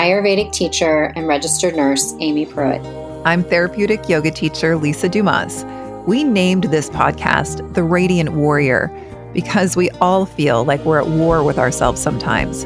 [0.00, 2.80] Ayurvedic teacher and registered nurse, Amy Pruitt.
[3.26, 5.62] I'm therapeutic yoga teacher, Lisa Dumas.
[6.06, 8.90] We named this podcast The Radiant Warrior
[9.34, 12.62] because we all feel like we're at war with ourselves sometimes.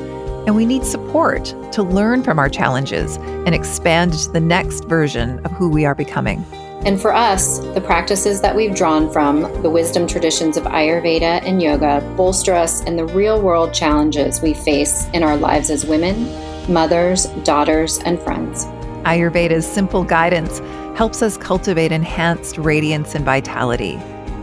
[0.46, 5.44] And we need support to learn from our challenges and expand to the next version
[5.44, 6.44] of who we are becoming.
[6.86, 11.61] And for us, the practices that we've drawn from the wisdom traditions of Ayurveda and
[11.61, 16.43] yoga bolster us in the real world challenges we face in our lives as women,
[16.68, 18.64] mothers, daughters, and friends.
[19.04, 20.61] Ayurveda's simple guidance
[20.96, 23.95] helps us cultivate enhanced radiance and vitality.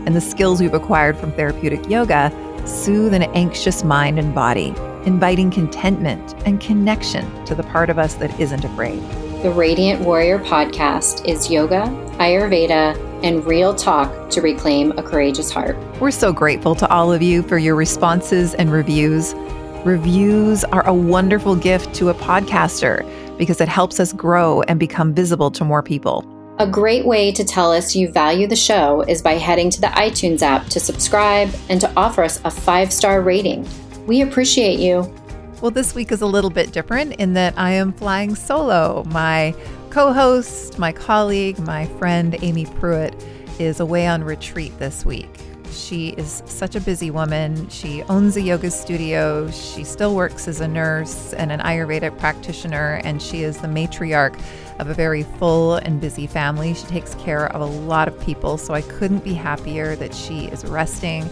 [0.06, 2.30] And the skills we've acquired from therapeutic yoga
[2.66, 8.14] soothe an anxious mind and body, inviting contentment and connection to the part of us
[8.14, 9.00] that isn't afraid.
[9.42, 11.82] The Radiant Warrior podcast is yoga,
[12.18, 15.76] Ayurveda, and real talk to reclaim a courageous heart.
[16.00, 19.34] We're so grateful to all of you for your responses and reviews.
[19.84, 23.04] Reviews are a wonderful gift to a podcaster
[23.36, 26.24] because it helps us grow and become visible to more people.
[26.60, 29.88] A great way to tell us you value the show is by heading to the
[29.88, 33.68] iTunes app to subscribe and to offer us a five star rating.
[34.06, 35.12] We appreciate you.
[35.60, 39.02] Well, this week is a little bit different in that I am flying solo.
[39.08, 39.52] My
[39.90, 43.16] co host, my colleague, my friend Amy Pruitt
[43.58, 45.28] is away on retreat this week.
[45.72, 47.68] She is such a busy woman.
[47.68, 49.50] She owns a yoga studio.
[49.50, 54.40] She still works as a nurse and an Ayurvedic practitioner, and she is the matriarch
[54.78, 56.74] of a very full and busy family.
[56.74, 60.46] She takes care of a lot of people, so I couldn't be happier that she
[60.46, 61.28] is resting.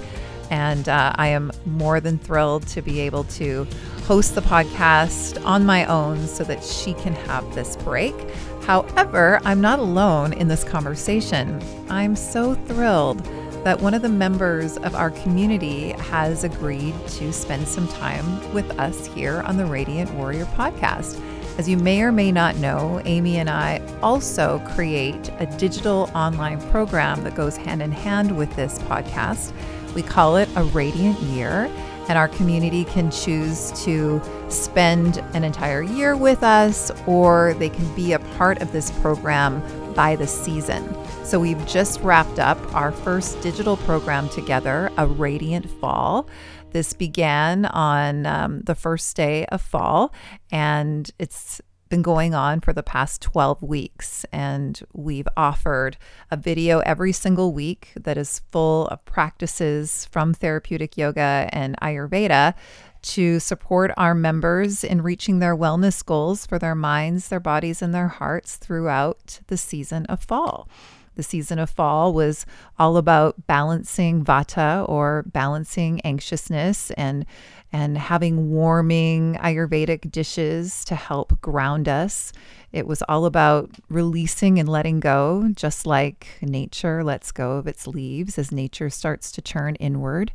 [0.50, 3.66] And uh, I am more than thrilled to be able to
[4.04, 8.14] host the podcast on my own so that she can have this break.
[8.62, 11.62] However, I'm not alone in this conversation.
[11.88, 13.27] I'm so thrilled
[13.64, 18.70] that one of the members of our community has agreed to spend some time with
[18.78, 21.20] us here on the Radiant Warrior podcast.
[21.58, 26.60] As you may or may not know, Amy and I also create a digital online
[26.70, 29.53] program that goes hand in hand with this podcast.
[29.94, 31.70] We call it a Radiant Year
[32.09, 37.94] and our community can choose to spend an entire year with us or they can
[37.94, 39.62] be a part of this program
[39.94, 40.96] by the season.
[41.24, 46.28] So we've just wrapped up our first digital program together, A Radiant Fall.
[46.72, 50.14] This began on um, the first day of fall,
[50.50, 54.24] and it's been going on for the past 12 weeks.
[54.32, 55.98] And we've offered
[56.30, 62.54] a video every single week that is full of practices from therapeutic yoga and Ayurveda
[63.03, 67.94] to support our members in reaching their wellness goals for their minds, their bodies, and
[67.94, 70.69] their hearts throughout the season of fall.
[71.16, 72.47] The season of fall was
[72.78, 77.27] all about balancing vata or balancing anxiousness and
[77.72, 82.32] and having warming Ayurvedic dishes to help ground us.
[82.72, 87.87] It was all about releasing and letting go, just like nature lets go of its
[87.87, 90.32] leaves as nature starts to turn inward.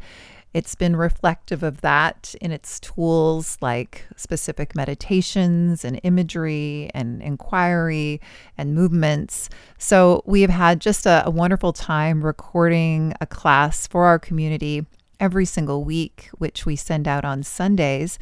[0.55, 8.21] It's been reflective of that in its tools like specific meditations and imagery and inquiry
[8.57, 9.49] and movements.
[9.77, 14.85] So, we have had just a, a wonderful time recording a class for our community
[15.19, 18.17] every single week, which we send out on Sundays.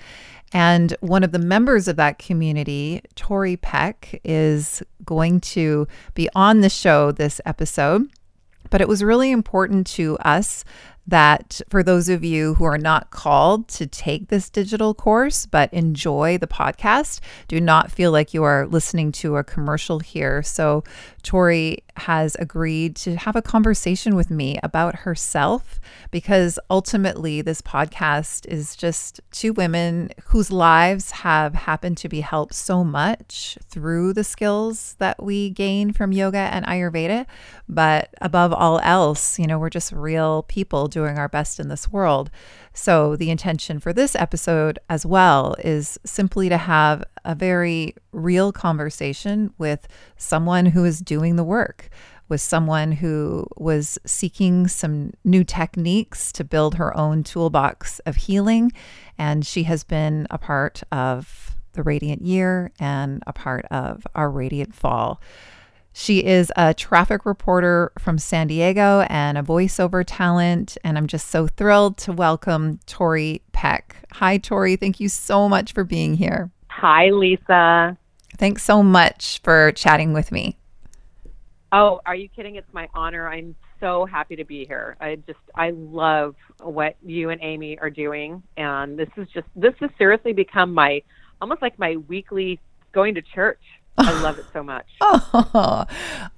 [0.51, 6.61] And one of the members of that community, Tori Peck, is going to be on
[6.61, 8.09] the show this episode.
[8.71, 10.65] But it was really important to us
[11.07, 15.73] that for those of you who are not called to take this digital course but
[15.73, 20.41] enjoy the podcast, do not feel like you are listening to a commercial here.
[20.43, 20.83] So,
[21.23, 25.79] Tori has agreed to have a conversation with me about herself
[26.11, 32.53] because ultimately this podcast is just two women whose lives have happened to be helped
[32.53, 37.25] so much through the skills that we gain from yoga and Ayurveda.
[37.69, 41.91] But above all else, you know, we're just real people doing our best in this
[41.91, 42.31] world.
[42.73, 48.51] So, the intention for this episode as well is simply to have a very real
[48.51, 49.87] conversation with
[50.17, 51.89] someone who is doing the work,
[52.29, 58.71] with someone who was seeking some new techniques to build her own toolbox of healing.
[59.17, 64.29] And she has been a part of the Radiant Year and a part of our
[64.29, 65.19] Radiant Fall.
[65.95, 70.75] She is a traffic reporter from San Diego and a voiceover talent.
[70.83, 73.95] And I'm just so thrilled to welcome Tori Peck.
[74.13, 74.75] Hi, Tori.
[74.75, 76.49] Thank you so much for being here.
[76.69, 77.95] Hi, Lisa.
[78.37, 80.57] Thanks so much for chatting with me.
[81.71, 82.55] Oh, are you kidding?
[82.55, 83.29] It's my honor.
[83.29, 84.97] I'm so happy to be here.
[84.99, 88.41] I just, I love what you and Amy are doing.
[88.57, 91.03] And this is just, this has seriously become my,
[91.39, 92.59] almost like my weekly
[92.93, 93.61] going to church.
[93.97, 94.87] I love it so much.
[95.01, 95.85] Oh,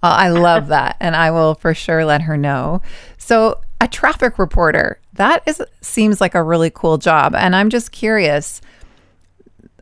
[0.04, 0.98] I love that.
[1.00, 2.82] And I will for sure let her know.
[3.18, 7.34] So, a traffic reporter, that is seems like a really cool job.
[7.34, 8.62] And I'm just curious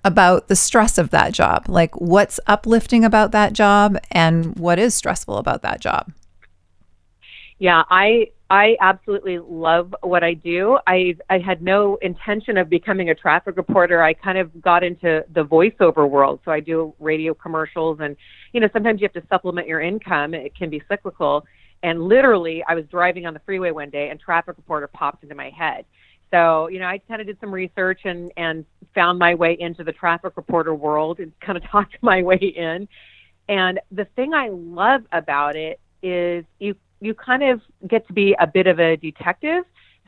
[0.03, 1.65] about the stress of that job.
[1.67, 6.11] Like what's uplifting about that job and what is stressful about that job?
[7.59, 10.77] Yeah, I I absolutely love what I do.
[10.85, 14.03] I I had no intention of becoming a traffic reporter.
[14.03, 16.39] I kind of got into the voiceover world.
[16.45, 18.15] So I do radio commercials and
[18.51, 20.33] you know, sometimes you have to supplement your income.
[20.33, 21.45] It can be cyclical.
[21.81, 25.35] And literally, I was driving on the freeway one day and traffic reporter popped into
[25.35, 25.85] my head.
[26.31, 29.83] So, you know, I kind of did some research and and found my way into
[29.83, 32.87] the traffic reporter world and kind of talked my way in.
[33.49, 38.35] And the thing I love about it is you you kind of get to be
[38.39, 39.65] a bit of a detective.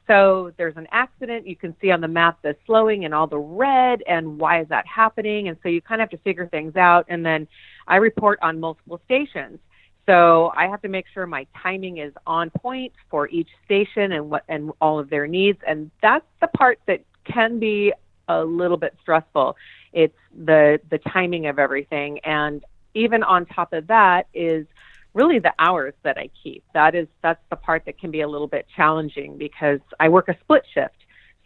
[0.08, 3.40] So there's an accident, you can see on the map the slowing and all the
[3.40, 5.48] red and why is that happening?
[5.48, 7.06] And so you kind of have to figure things out.
[7.10, 7.48] And then
[7.88, 9.60] I report on multiple stations.
[10.06, 14.30] So I have to make sure my timing is on point for each station and
[14.30, 15.60] what and all of their needs.
[15.68, 17.92] And that's the part that can be
[18.28, 19.58] a little bit stressful.
[19.92, 22.20] It's the the timing of everything.
[22.20, 22.64] And
[22.94, 24.68] even on top of that is
[25.16, 26.64] really the hours that I keep.
[26.76, 30.28] That is that's the part that can be a little bit challenging because I work
[30.28, 30.98] a split shift.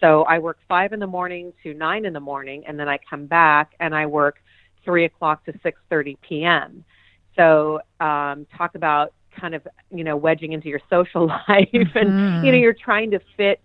[0.01, 2.99] So I work five in the morning to nine in the morning, and then I
[3.09, 4.37] come back and I work
[4.83, 6.83] three o'clock to six thirty p.m.
[7.37, 12.45] So um, talk about kind of you know wedging into your social life, and mm-hmm.
[12.45, 13.61] you know you're trying to fit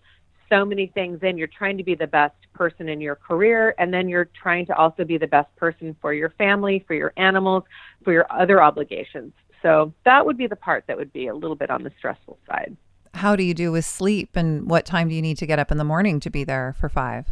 [0.50, 1.38] so many things in.
[1.38, 4.76] You're trying to be the best person in your career, and then you're trying to
[4.76, 7.64] also be the best person for your family, for your animals,
[8.04, 9.32] for your other obligations.
[9.64, 12.38] So that would be the part that would be a little bit on the stressful
[12.46, 12.76] side.
[13.14, 15.72] How do you do with sleep and what time do you need to get up
[15.72, 17.26] in the morning to be there for 5?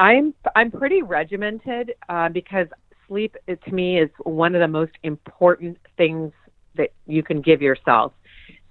[0.00, 2.66] I'm I'm pretty regimented uh, because
[3.06, 6.32] sleep to me is one of the most important things
[6.74, 8.12] that you can give yourself.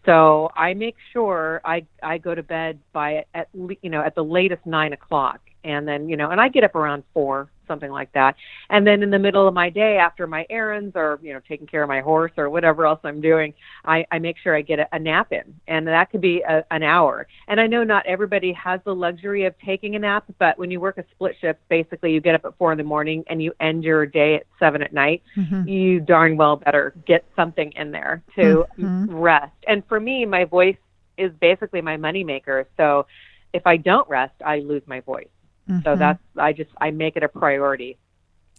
[0.06, 4.24] So I make sure I I go to bed by at you know at the
[4.24, 8.12] latest nine o'clock, and then you know, and I get up around four something like
[8.14, 8.36] that.
[8.70, 11.68] And then in the middle of my day, after my errands or you know taking
[11.68, 13.54] care of my horse or whatever else I'm doing,
[13.86, 16.64] I, I make sure I get a, a nap in, and that could be a,
[16.72, 17.28] an hour.
[17.48, 20.80] And I know not everybody has the luxury of taking a nap, but when you
[20.80, 23.54] work a split shift, basically you get up at four in the morning and you
[23.60, 25.24] end your day at seven at night.
[25.38, 25.68] Mm-hmm.
[25.68, 29.14] You darn well better get something in there to mm-hmm.
[29.14, 29.54] rest.
[29.68, 30.78] And for me, my voice
[31.18, 32.66] is basically my moneymaker.
[32.78, 33.06] So
[33.54, 35.28] if I don't rest, I lose my voice.
[35.70, 35.84] Mm-hmm.
[35.84, 37.98] So that's I just I make it a priority.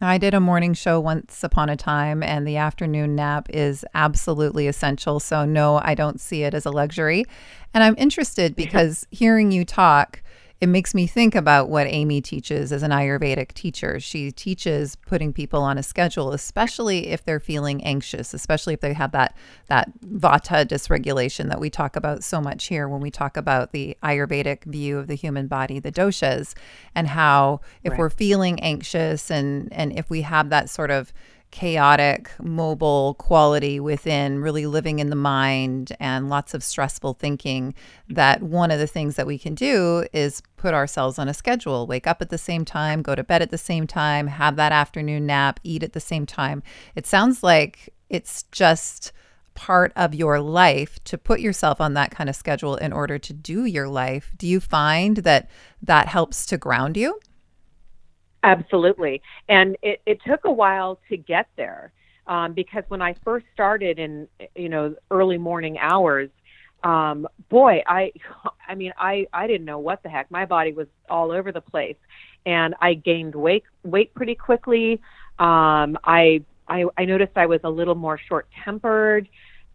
[0.01, 4.67] I did a morning show once upon a time, and the afternoon nap is absolutely
[4.67, 5.21] essential.
[5.21, 7.25] So, no, I don't see it as a luxury.
[7.73, 10.21] And I'm interested because hearing you talk,
[10.61, 13.99] it makes me think about what Amy teaches as an Ayurvedic teacher.
[13.99, 18.93] She teaches putting people on a schedule, especially if they're feeling anxious, especially if they
[18.93, 19.37] have that
[19.67, 23.97] that vata dysregulation that we talk about so much here when we talk about the
[24.03, 26.55] Ayurvedic view of the human body, the doshas,
[26.95, 27.99] and how if right.
[27.99, 31.13] we're feeling anxious and and if we have that sort of
[31.55, 37.73] chaotic, mobile quality within really living in the mind and lots of stressful thinking.
[38.09, 41.87] That one of the things that we can do is put ourselves on a schedule,
[41.87, 44.73] wake up at the same time, go to bed at the same time, have that
[44.73, 46.61] afternoon nap, eat at the same time.
[46.97, 49.13] It sounds like it's just
[49.55, 53.33] part of your life to put yourself on that kind of schedule in order to
[53.33, 54.33] do your life.
[54.37, 55.49] Do you find that
[55.83, 57.21] that helps to ground you?
[58.45, 59.23] Absolutely.
[59.49, 61.93] And it, it took a while to get there
[62.27, 66.29] um, because when I first started in, you know, early morning hours,
[66.85, 68.13] um, boy, I,
[68.69, 70.31] I mean, I, I didn't know what the heck.
[70.31, 71.97] My body was all over the place,
[72.45, 75.01] and I gained weight, weight pretty quickly.
[75.39, 79.27] Um, I, I, I noticed I was a little more short-tempered,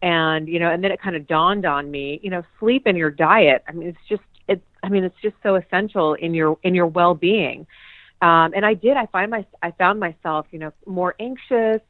[0.02, 2.96] and you know, and then it kind of dawned on me, you know, sleep and
[2.96, 3.64] your diet.
[3.68, 6.86] I mean, it's just, it's, I mean, it's just so essential in your in your
[6.86, 7.66] well-being.
[8.22, 8.96] Um, and I did.
[8.96, 11.80] I find my I found myself, you know, more anxious.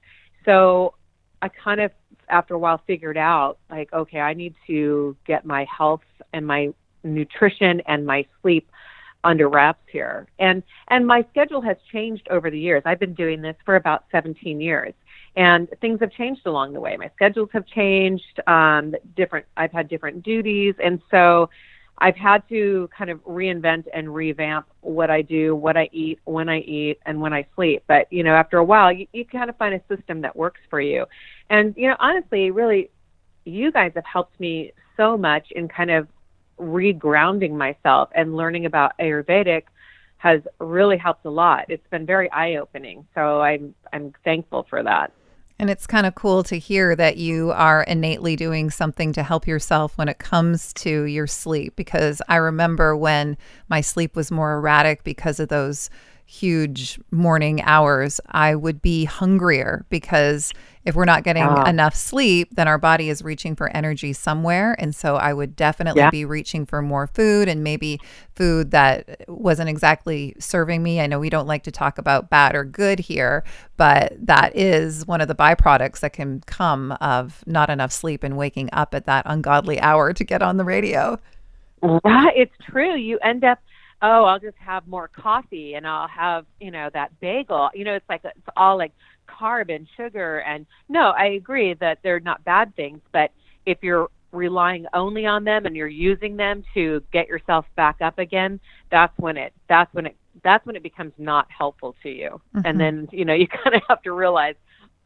[0.45, 0.95] So
[1.43, 1.91] I kind of,
[2.29, 6.73] after a while, figured out like, okay, I need to get my health and my
[7.03, 8.71] nutrition and my sleep
[9.25, 10.29] under wraps here.
[10.39, 12.83] And and my schedule has changed over the years.
[12.87, 14.95] I've been doing this for about 17 years.
[15.37, 16.97] And things have changed along the way.
[16.97, 18.41] My schedules have changed.
[18.47, 19.47] Um, different.
[19.57, 21.49] I've had different duties, and so
[22.01, 26.49] I've had to kind of reinvent and revamp what I do, what I eat, when
[26.49, 27.83] I eat, and when I sleep.
[27.87, 30.61] But you know, after a while, you, you kind of find a system that works
[30.71, 31.05] for you.
[31.51, 32.91] And you know, honestly, really,
[33.45, 36.09] you guys have helped me so much in kind of
[36.59, 39.65] regrounding myself and learning about Ayurvedic
[40.19, 41.65] has really helped a lot.
[41.69, 43.07] It's been very eye opening.
[43.15, 45.13] So I'm I'm thankful for that.
[45.61, 49.47] And it's kind of cool to hear that you are innately doing something to help
[49.47, 51.77] yourself when it comes to your sleep.
[51.77, 53.37] Because I remember when
[53.69, 55.91] my sleep was more erratic because of those
[56.31, 60.53] huge morning hours, I would be hungrier because
[60.85, 61.65] if we're not getting ah.
[61.65, 64.77] enough sleep, then our body is reaching for energy somewhere.
[64.79, 66.11] And so I would definitely yeah.
[66.11, 68.01] be reaching for more food and maybe
[68.37, 71.01] food that wasn't exactly serving me.
[71.01, 73.43] I know we don't like to talk about bad or good here,
[73.77, 78.37] but that is one of the byproducts that can come of not enough sleep and
[78.37, 81.19] waking up at that ungodly hour to get on the radio.
[81.83, 82.33] Right.
[82.37, 82.95] It's true.
[82.95, 83.59] You end up
[84.03, 87.71] oh, I'll just have more coffee and I'll have, you know, that bagel.
[87.75, 88.93] You know, it's like it's all like
[89.29, 93.31] carb and sugar and no, I agree that they're not bad things, but
[93.67, 98.19] if you're relying only on them and you're using them to get yourself back up
[98.19, 102.41] again, that's when it that's when it that's when it becomes not helpful to you.
[102.55, 102.61] Mm-hmm.
[102.65, 104.55] And then, you know, you kind of have to realize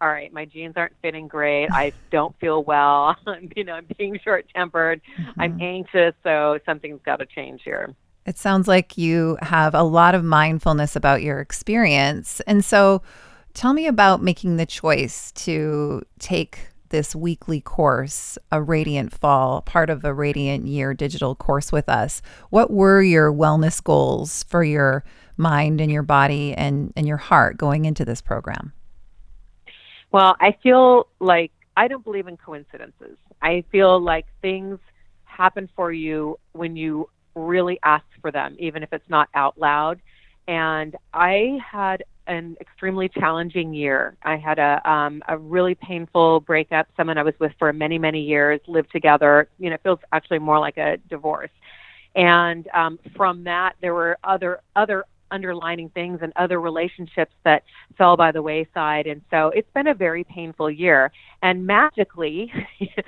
[0.01, 1.69] all right, my jeans aren't fitting great.
[1.73, 3.17] I don't feel well.
[3.27, 5.01] I'm, you know, I'm being short tempered.
[5.19, 5.41] Mm-hmm.
[5.41, 6.15] I'm anxious.
[6.23, 7.95] So something's got to change here.
[8.26, 12.40] It sounds like you have a lot of mindfulness about your experience.
[12.47, 13.02] And so
[13.52, 19.90] tell me about making the choice to take this weekly course, a Radiant Fall, part
[19.90, 22.23] of a Radiant Year digital course with us.
[22.50, 25.04] What were your wellness goals for your
[25.37, 28.73] mind and your body and, and your heart going into this program?
[30.12, 33.16] Well, I feel like I don't believe in coincidences.
[33.43, 34.78] I feel like things
[35.25, 40.00] happen for you when you really ask for them, even if it's not out loud.
[40.47, 44.17] And I had an extremely challenging year.
[44.23, 46.87] I had a um, a really painful breakup.
[46.97, 49.49] Someone I was with for many many years lived together.
[49.59, 51.50] You know, it feels actually more like a divorce.
[52.14, 57.64] And um, from that, there were other other underlining things and other relationships that
[57.99, 59.07] fell by the wayside.
[59.07, 61.11] And so it's been a very painful year.
[61.43, 62.53] And magically,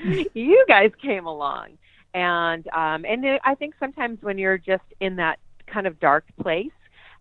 [0.34, 1.78] you guys came along
[2.16, 6.72] and um, and I think sometimes when you're just in that kind of dark place,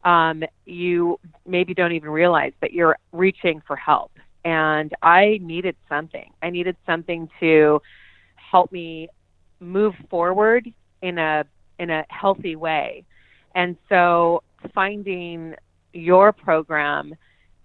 [0.06, 4.14] um, you maybe don't even realize that you're reaching for help.
[4.46, 6.32] And I needed something.
[6.42, 7.82] I needed something to
[8.36, 9.10] help me
[9.60, 10.72] move forward
[11.02, 11.44] in a
[11.78, 13.04] in a healthy way.
[13.54, 15.56] And so finding
[15.92, 17.16] your program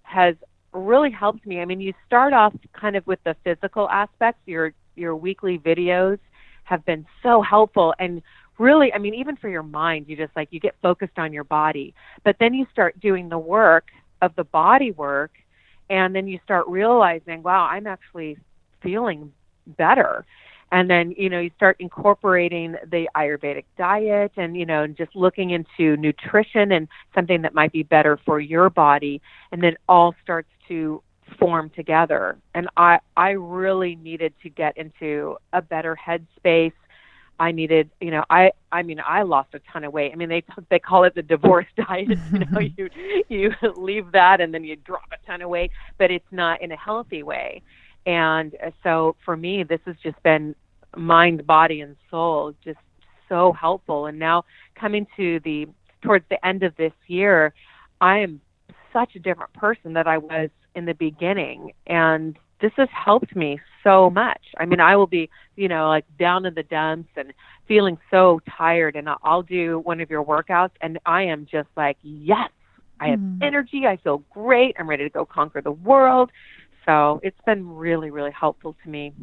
[0.03, 0.35] has
[0.73, 1.61] really helped me.
[1.61, 6.19] I mean, you start off kind of with the physical aspects, your your weekly videos
[6.63, 7.93] have been so helpful.
[7.99, 8.21] And
[8.57, 11.43] really i mean even for your mind you just like you get focused on your
[11.43, 11.93] body.
[12.23, 13.87] But then you start doing the work
[14.21, 15.31] of the body work
[15.89, 18.37] and then you start realizing wow i'm actually
[18.81, 19.31] feeling
[19.65, 20.25] better.
[20.71, 25.15] And then you know you start incorporating the ayurvedic diet and you know and just
[25.15, 29.21] looking into nutrition and something that might be better for your body.
[29.51, 31.01] And then all starts to
[31.41, 32.37] form together.
[32.53, 36.73] And I I really needed to get into a better headspace.
[37.39, 40.11] I needed, you know, I I mean, I lost a ton of weight.
[40.13, 42.19] I mean, they they call it the divorce diet.
[42.31, 42.89] You know, you
[43.27, 46.71] you leave that and then you drop a ton of weight, but it's not in
[46.71, 47.63] a healthy way.
[48.05, 50.55] And uh, so for me, this has just been
[50.95, 52.79] mind, body, and soul, just
[53.27, 54.05] so helpful.
[54.05, 54.45] And now
[54.75, 55.67] coming to the
[56.03, 57.53] towards the end of this year,
[57.99, 58.41] I am
[58.93, 63.59] such a different person that I was in the beginning and this has helped me
[63.83, 64.41] so much.
[64.57, 67.33] I mean, I will be, you know, like down in the dumps and
[67.67, 71.97] feeling so tired and I'll do one of your workouts and I am just like,
[72.03, 72.49] yes,
[72.99, 73.41] I have mm.
[73.41, 73.87] energy.
[73.87, 74.75] I feel great.
[74.77, 76.31] I'm ready to go conquer the world.
[76.85, 79.13] So it's been really, really helpful to me.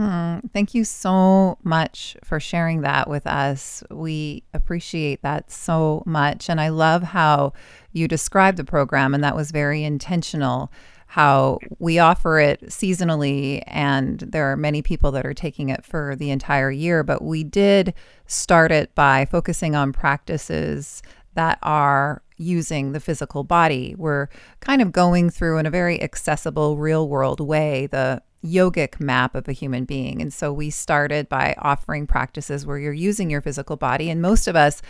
[0.00, 3.84] Mm, thank you so much for sharing that with us.
[3.90, 6.48] We appreciate that so much.
[6.48, 7.52] And I love how
[7.92, 10.72] you described the program, and that was very intentional.
[11.06, 16.16] How we offer it seasonally, and there are many people that are taking it for
[16.16, 17.02] the entire year.
[17.02, 17.92] But we did
[18.24, 21.02] start it by focusing on practices
[21.34, 23.94] that are using the physical body.
[23.98, 24.28] We're
[24.60, 29.48] kind of going through in a very accessible, real world way the yogic map of
[29.48, 30.22] a human being.
[30.22, 34.10] And so we started by offering practices where you're using your physical body.
[34.10, 34.82] And most of us,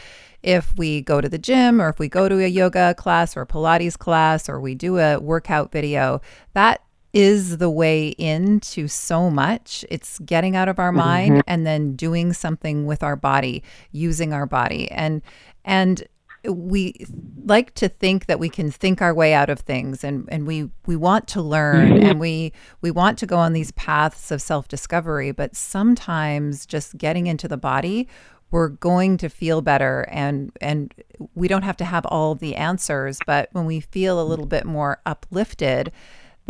[0.42, 3.42] if we go to the gym or if we go to a yoga class or
[3.42, 6.20] a Pilates class or we do a workout video,
[6.54, 9.84] that is the way into so much.
[9.90, 11.40] It's getting out of our mind mm-hmm.
[11.48, 14.90] and then doing something with our body, using our body.
[14.90, 15.22] And
[15.64, 16.04] and
[16.44, 17.06] we
[17.44, 20.70] like to think that we can think our way out of things and, and we,
[20.86, 22.06] we want to learn mm-hmm.
[22.06, 27.26] and we we want to go on these paths of self-discovery but sometimes just getting
[27.26, 28.08] into the body
[28.50, 30.92] we're going to feel better and and
[31.34, 34.64] we don't have to have all the answers, but when we feel a little bit
[34.64, 35.92] more uplifted,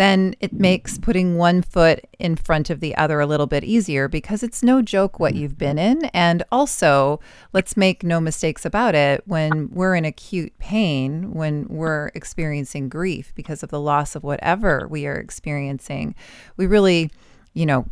[0.00, 4.08] then it makes putting one foot in front of the other a little bit easier
[4.08, 6.06] because it's no joke what you've been in.
[6.06, 7.20] And also,
[7.52, 13.34] let's make no mistakes about it when we're in acute pain, when we're experiencing grief
[13.34, 16.14] because of the loss of whatever we are experiencing,
[16.56, 17.10] we really,
[17.52, 17.84] you know,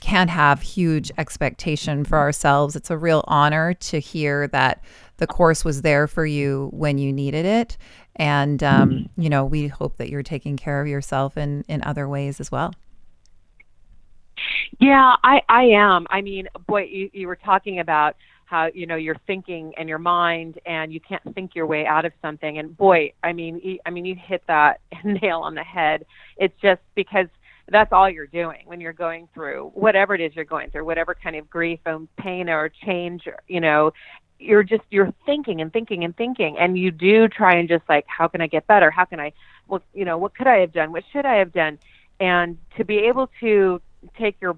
[0.00, 2.76] can't have huge expectation for ourselves.
[2.76, 4.82] It's a real honor to hear that
[5.18, 7.76] the course was there for you when you needed it
[8.16, 9.22] and um, mm-hmm.
[9.22, 12.50] you know we hope that you're taking care of yourself in in other ways as
[12.50, 12.72] well.
[14.78, 16.06] Yeah i i am.
[16.10, 19.98] I mean boy you, you were talking about how you know you're thinking and your
[19.98, 22.58] mind and you can't think your way out of something.
[22.58, 26.04] And boy i mean i mean you hit that nail on the head.
[26.36, 27.26] It's just because
[27.70, 31.14] that's all you're doing when you're going through whatever it is you're going through whatever
[31.14, 33.92] kind of grief and pain or change you know
[34.40, 38.04] you're just you're thinking and thinking and thinking and you do try and just like
[38.08, 38.90] how can i get better?
[38.90, 39.32] How can i
[39.68, 40.92] well you know what could i have done?
[40.92, 41.78] What should i have done?
[42.18, 43.80] And to be able to
[44.18, 44.56] take your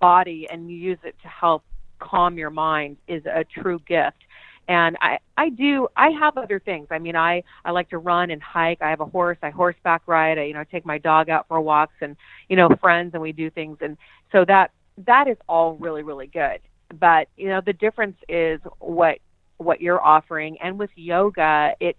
[0.00, 1.64] body and use it to help
[1.98, 4.18] calm your mind is a true gift.
[4.68, 6.86] And i i do i have other things.
[6.90, 8.80] I mean i i like to run and hike.
[8.80, 10.38] I have a horse i horseback ride.
[10.38, 12.16] I you know take my dog out for walks and
[12.48, 13.78] you know friends and we do things.
[13.80, 13.96] And
[14.30, 14.70] so that
[15.06, 16.60] that is all really really good
[16.98, 19.18] but you know the difference is what
[19.58, 20.58] what you're offering.
[20.62, 21.96] And with yoga it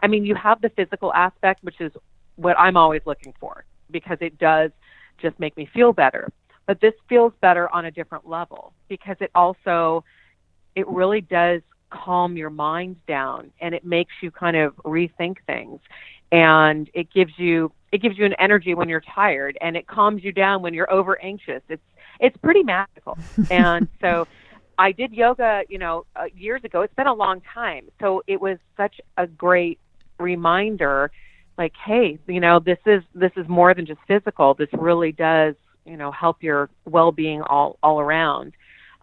[0.00, 1.92] i mean you have the physical aspect which is
[2.36, 4.72] what i'm always looking for because it does
[5.20, 6.30] just make me feel better.
[6.66, 10.04] But this feels better on a different level because it also
[10.74, 11.60] it really does
[11.90, 15.80] calm your mind down and it makes you kind of rethink things.
[16.32, 20.24] And it gives you it gives you an energy when you're tired and it calms
[20.24, 21.62] you down when you're over anxious.
[21.68, 21.82] It's
[22.20, 23.18] it's pretty magical.
[23.50, 24.26] and so
[24.78, 26.82] I did yoga, you know, uh, years ago.
[26.82, 27.88] It's been a long time.
[28.00, 29.78] So it was such a great
[30.18, 31.10] reminder
[31.56, 34.54] like hey, you know, this is this is more than just physical.
[34.54, 38.54] This really does, you know, help your well-being all all around.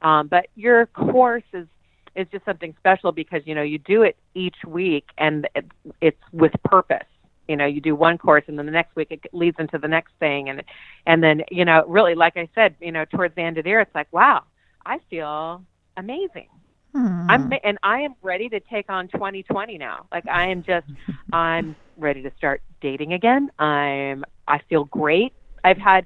[0.01, 1.67] Um, but your course is
[2.15, 5.65] is just something special because you know you do it each week and it,
[6.01, 7.07] it's with purpose
[7.51, 9.87] you know you do one course and then the next week it leads into the
[9.87, 10.49] next thing.
[10.49, 10.63] And
[11.05, 13.71] and then you know really like i said you know towards the end of the
[13.71, 14.43] year it's like wow
[14.85, 15.63] i feel
[15.97, 16.47] amazing.
[16.93, 17.25] Hmm.
[17.29, 20.05] i'm and i am ready to take on 2020 now.
[20.11, 20.87] Like i am just
[21.33, 23.51] i'm ready to start dating again.
[23.59, 25.33] I'm i feel great.
[25.63, 26.05] I've had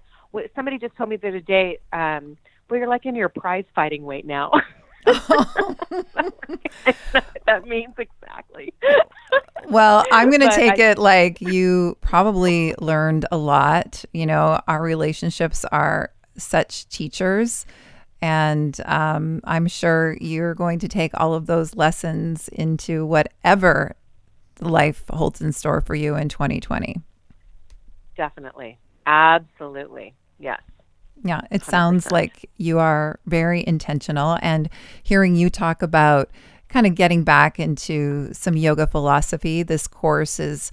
[0.55, 2.38] somebody just told me the other day um
[2.69, 4.51] well you're like in your prize fighting weight now
[7.46, 8.74] that means exactly.
[9.70, 14.04] well, I'm going to take I, it like you probably learned a lot.
[14.13, 17.65] You know, our relationships are such teachers.
[18.22, 23.96] And um, I'm sure you're going to take all of those lessons into whatever
[24.62, 27.02] life holds in store for you in 2020.
[28.15, 28.80] Definitely.
[29.06, 30.15] Absolutely.
[30.39, 30.62] Yes.
[31.23, 31.65] Yeah, it 100%.
[31.65, 34.38] sounds like you are very intentional.
[34.41, 34.69] And
[35.04, 36.30] hearing you talk about
[36.69, 40.71] kind of getting back into some yoga philosophy, this course is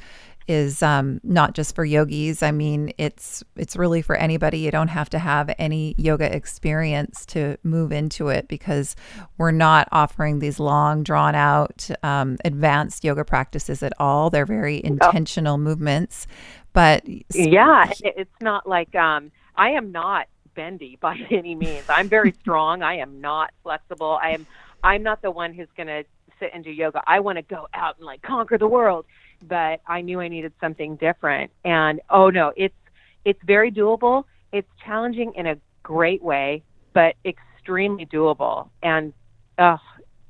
[0.48, 2.42] is um, not just for yogis.
[2.42, 4.58] I mean, it's it's really for anybody.
[4.58, 8.96] You don't have to have any yoga experience to move into it because
[9.38, 14.30] we're not offering these long, drawn out, um, advanced yoga practices at all.
[14.30, 15.58] They're very intentional oh.
[15.58, 16.26] movements.
[16.72, 21.84] But yeah, it's not like um, I am not bendy by any means.
[21.88, 22.82] I'm very strong.
[22.82, 24.18] I am not flexible.
[24.22, 24.46] I am
[24.84, 26.04] I'm not the one who's going to
[26.40, 27.02] sit and do yoga.
[27.06, 29.06] I want to go out and like conquer the world,
[29.46, 31.52] but I knew I needed something different.
[31.64, 32.74] And oh no, it's
[33.24, 34.24] it's very doable.
[34.52, 36.62] It's challenging in a great way,
[36.92, 38.68] but extremely doable.
[38.82, 39.12] And
[39.58, 39.76] uh,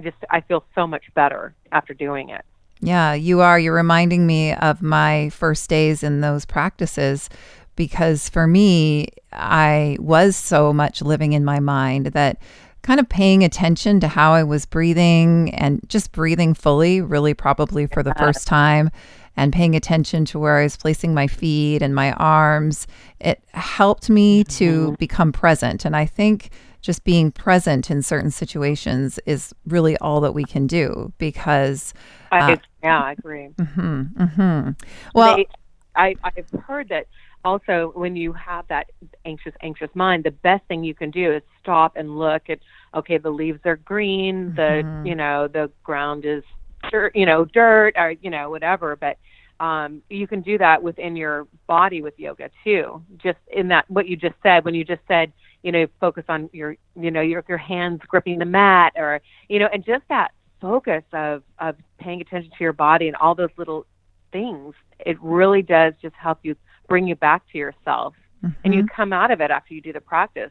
[0.02, 2.44] just I feel so much better after doing it.
[2.80, 3.58] Yeah, you are.
[3.60, 7.30] You're reminding me of my first days in those practices
[7.76, 12.38] because for me, I was so much living in my mind that
[12.82, 17.86] kind of paying attention to how I was breathing and just breathing fully, really probably
[17.86, 18.90] for the first time,
[19.36, 22.86] and paying attention to where I was placing my feet and my arms,
[23.20, 24.94] it helped me to mm-hmm.
[24.94, 25.84] become present.
[25.84, 26.50] And I think
[26.82, 31.94] just being present in certain situations is really all that we can do because.
[32.32, 33.48] Uh, yeah, I agree.
[33.56, 34.70] Mm-hmm, mm-hmm.
[35.14, 35.46] Well, they,
[35.94, 37.06] I, I've heard that
[37.44, 38.90] also when you have that
[39.24, 42.58] anxious anxious mind the best thing you can do is stop and look at
[42.94, 45.06] okay the leaves are green the mm-hmm.
[45.06, 46.42] you know the ground is
[46.90, 49.18] dirt you know dirt or you know whatever but
[49.60, 54.08] um, you can do that within your body with yoga too just in that what
[54.08, 57.44] you just said when you just said you know focus on your you know your
[57.48, 62.20] your hands gripping the mat or you know and just that focus of of paying
[62.20, 63.86] attention to your body and all those little
[64.32, 66.56] things it really does just help you
[66.88, 68.14] bring you back to yourself
[68.44, 68.54] mm-hmm.
[68.64, 70.50] and you come out of it after you do the practice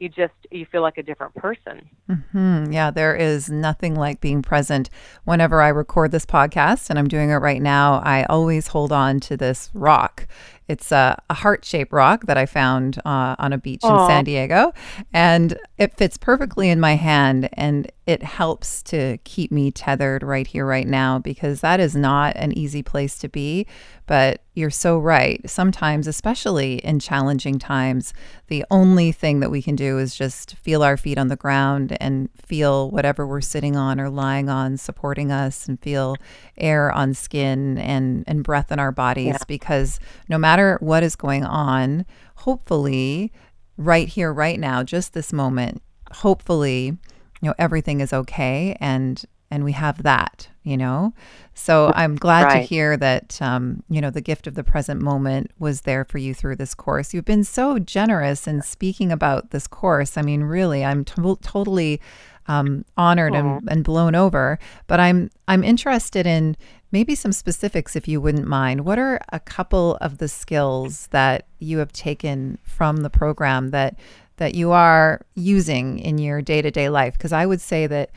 [0.00, 2.72] you just you feel like a different person mm-hmm.
[2.72, 4.88] yeah there is nothing like being present
[5.24, 9.20] whenever i record this podcast and i'm doing it right now i always hold on
[9.20, 10.26] to this rock
[10.70, 14.04] it's a, a heart shaped rock that I found uh, on a beach Aww.
[14.04, 14.72] in San Diego.
[15.12, 17.48] And it fits perfectly in my hand.
[17.54, 22.36] And it helps to keep me tethered right here, right now, because that is not
[22.36, 23.66] an easy place to be.
[24.06, 25.48] But you're so right.
[25.48, 28.12] Sometimes, especially in challenging times,
[28.48, 31.96] the only thing that we can do is just feel our feet on the ground
[32.00, 36.16] and feel whatever we're sitting on or lying on supporting us and feel
[36.58, 39.26] air on skin and, and breath in our bodies.
[39.26, 39.44] Yeah.
[39.46, 42.04] Because no matter what is going on,
[42.36, 43.32] hopefully,
[43.76, 46.96] right here, right now, just this moment, hopefully,
[47.40, 51.14] you know everything is okay and and we have that you know?
[51.54, 52.60] So i'm glad right.
[52.60, 56.18] to hear that um, you know the gift of the present moment was there for
[56.18, 57.14] you through this course.
[57.14, 60.18] You've been so generous in speaking about this course.
[60.18, 62.00] I mean really i'm to- totally
[62.46, 66.56] um, honored and, and blown over but i'm i'm interested in
[66.92, 71.46] maybe some specifics if you wouldn't mind what are a couple of the skills that
[71.58, 73.96] you have taken from the program that
[74.40, 77.12] that you are using in your day to day life.
[77.12, 78.10] Because I would say that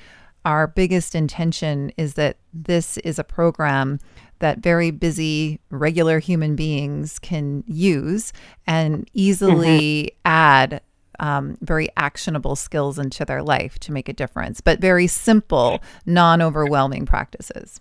[0.45, 3.99] our biggest intention is that this is a program
[4.39, 8.31] that very busy, regular human beings can use
[8.65, 10.19] and easily mm-hmm.
[10.25, 10.81] add
[11.23, 16.41] um, very actionable skills into their life to make a difference, but very simple, non
[16.41, 17.79] overwhelming practices.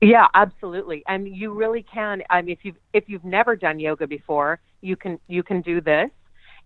[0.00, 1.02] Yeah, absolutely.
[1.06, 2.22] And you really can.
[2.30, 5.82] I mean, if you've if you've never done yoga before, you can you can do
[5.82, 6.08] this.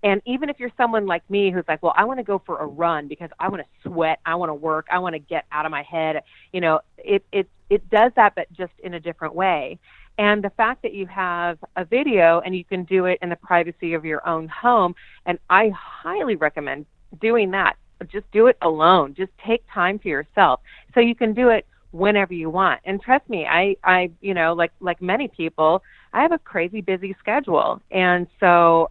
[0.05, 2.59] And even if you're someone like me who's like, well, I want to go for
[2.59, 5.47] a run because I want to sweat, I want to work, I want to get
[5.51, 9.01] out of my head, you know, it it it does that, but just in a
[9.01, 9.81] different way.
[10.19, 13.37] And the fact that you have a video and you can do it in the
[13.37, 14.95] privacy of your own home,
[15.27, 16.87] and I highly recommend
[17.21, 17.77] doing that.
[18.13, 19.15] Just do it alone.
[19.15, 20.61] Just take time for yourself
[20.93, 22.81] so you can do it whenever you want.
[22.85, 26.81] And trust me, I I you know, like like many people, I have a crazy
[26.81, 27.81] busy schedule.
[27.91, 28.91] And so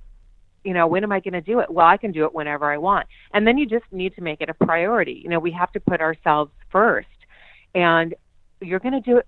[0.63, 1.69] you know, when am I going to do it?
[1.69, 3.07] Well, I can do it whenever I want.
[3.33, 5.19] And then you just need to make it a priority.
[5.23, 7.07] You know, we have to put ourselves first.
[7.75, 8.15] And
[8.61, 9.27] you're going to do it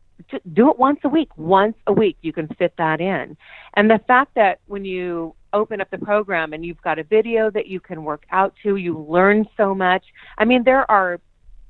[0.53, 1.29] do it once a week.
[1.37, 3.37] Once a week you can fit that in.
[3.75, 7.49] And the fact that when you open up the program and you've got a video
[7.49, 10.03] that you can work out to, you learn so much.
[10.37, 11.19] I mean, there are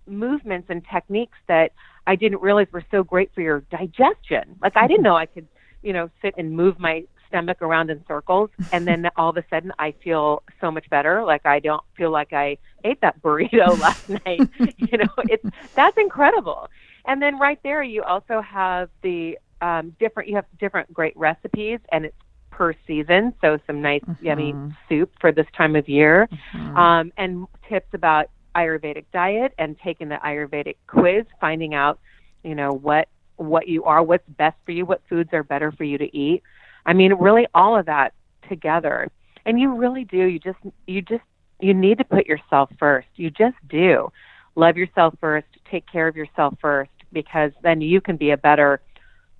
[0.08, 1.72] movements and techniques that
[2.08, 4.56] I didn't realize were so great for your digestion.
[4.62, 5.48] Like I didn't know I could,
[5.82, 9.44] you know, sit and move my stomach around in circles and then all of a
[9.50, 13.80] sudden I feel so much better like I don't feel like I ate that burrito
[13.80, 14.42] last night
[14.78, 15.44] you know it's
[15.76, 16.70] that's incredible
[17.08, 21.80] and then right there you also have the um, different you have different great recipes
[21.92, 22.16] and it's
[22.52, 24.26] per season so some nice mm-hmm.
[24.26, 24.54] yummy
[24.88, 26.78] soup for this time of year mm-hmm.
[26.78, 32.00] um, and tips about ayurvedic diet and taking the ayurvedic quiz finding out
[32.44, 35.84] you know what what you are what's best for you what foods are better for
[35.84, 36.42] you to eat
[36.86, 38.14] I mean, really all of that
[38.48, 39.10] together.
[39.46, 40.26] And you really do.
[40.26, 41.24] You just, you just,
[41.60, 43.08] you need to put yourself first.
[43.16, 44.12] You just do.
[44.56, 45.48] Love yourself first.
[45.70, 48.82] Take care of yourself first because then you can be a better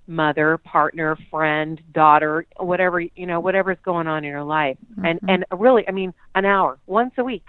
[0.08, 4.76] mother, partner, friend, daughter, whatever, you know, whatever's going on in your life.
[4.92, 5.04] Mm-hmm.
[5.04, 7.46] And, and really, I mean, an hour, once a week,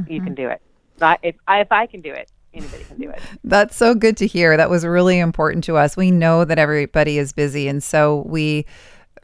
[0.00, 0.12] mm-hmm.
[0.12, 0.62] you can do it.
[0.96, 3.20] If I, if I can do it, anybody can do it.
[3.44, 4.56] That's so good to hear.
[4.56, 5.96] That was really important to us.
[5.96, 7.68] We know that everybody is busy.
[7.68, 8.64] And so we,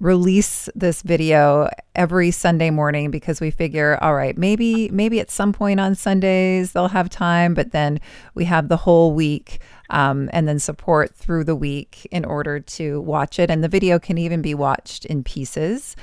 [0.01, 5.53] release this video every Sunday morning because we figure, all right, maybe maybe at some
[5.53, 8.01] point on Sundays they'll have time, but then
[8.35, 9.61] we have the whole week
[9.95, 13.49] um, and then support through the week in order to watch it.
[13.49, 15.95] And the video can even be watched in pieces.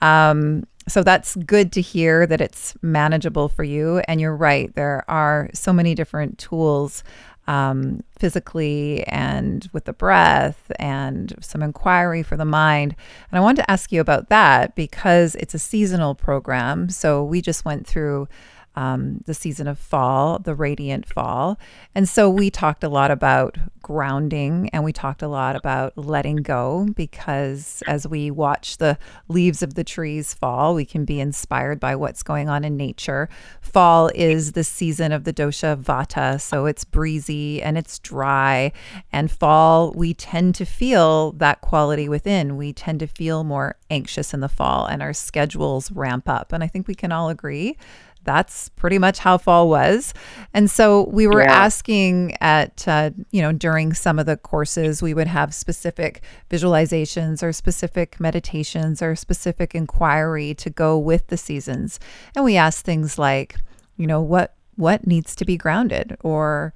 [0.00, 3.98] Um, so that's good to hear that it's manageable for you.
[4.06, 7.02] And you're right, there are so many different tools
[7.48, 12.94] um, physically and with the breath and some inquiry for the mind.
[13.30, 16.88] And I wanted to ask you about that because it's a seasonal program.
[16.88, 18.28] So we just went through
[18.76, 21.58] um, the season of fall, the radiant fall.
[21.94, 26.36] And so we talked a lot about grounding and we talked a lot about letting
[26.36, 31.80] go because as we watch the leaves of the trees fall, we can be inspired
[31.80, 33.28] by what's going on in nature.
[33.60, 38.70] Fall is the season of the dosha vata, so it's breezy and it's dry.
[39.12, 42.56] And fall, we tend to feel that quality within.
[42.56, 46.52] We tend to feel more anxious in the fall and our schedules ramp up.
[46.52, 47.76] And I think we can all agree
[48.24, 50.12] that's pretty much how fall was.
[50.52, 51.52] And so we were yeah.
[51.52, 57.42] asking at, uh, you know, during some of the courses, we would have specific visualizations
[57.42, 61.98] or specific meditations or specific inquiry to go with the seasons.
[62.36, 63.56] And we asked things like,
[63.96, 66.72] you know, what what needs to be grounded or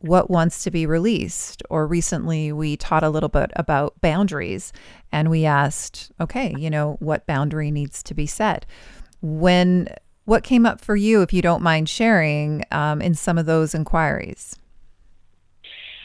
[0.00, 1.62] what wants to be released.
[1.68, 4.72] Or recently, we taught a little bit about boundaries
[5.12, 8.66] and we asked, okay, you know, what boundary needs to be set?
[9.20, 9.88] When
[10.30, 13.74] what came up for you, if you don't mind sharing, um, in some of those
[13.74, 14.54] inquiries?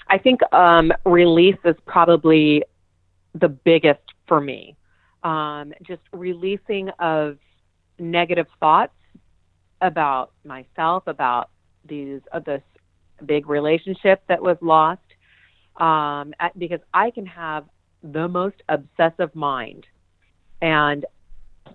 [0.09, 2.63] I think um, release is probably
[3.35, 4.75] the biggest for me.
[5.23, 7.37] Um, just releasing of
[7.99, 8.95] negative thoughts
[9.81, 11.51] about myself, about
[11.87, 12.63] these of this
[13.27, 15.01] big relationship that was lost,
[15.77, 17.65] um, at, because I can have
[18.01, 19.85] the most obsessive mind,
[20.63, 21.05] and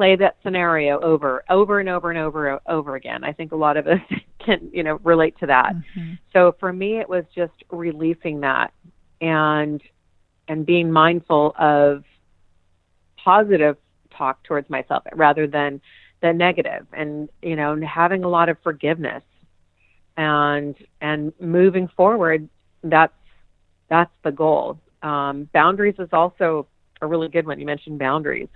[0.00, 3.22] play that scenario over, over and over and over over again.
[3.22, 4.00] I think a lot of us
[4.42, 5.74] can, you know, relate to that.
[5.74, 6.14] Mm-hmm.
[6.32, 8.72] So for me, it was just releasing that
[9.20, 9.82] and
[10.48, 12.04] and being mindful of
[13.22, 13.76] positive
[14.16, 15.82] talk towards myself rather than
[16.22, 19.22] the negative, and you know, having a lot of forgiveness
[20.16, 22.48] and and moving forward.
[22.82, 23.12] That's
[23.90, 24.78] that's the goal.
[25.02, 26.66] Um, boundaries is also
[27.02, 27.60] a really good one.
[27.60, 28.48] You mentioned boundaries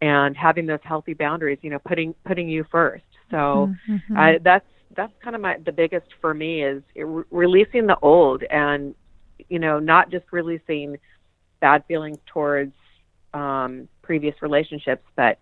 [0.00, 4.16] and having those healthy boundaries you know putting putting you first so mm-hmm.
[4.16, 8.42] I, that's that's kind of my the biggest for me is re- releasing the old
[8.44, 8.94] and
[9.48, 10.96] you know not just releasing
[11.60, 12.72] bad feelings towards
[13.34, 15.38] um, previous relationships but